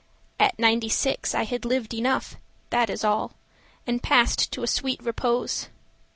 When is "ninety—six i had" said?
0.57-1.63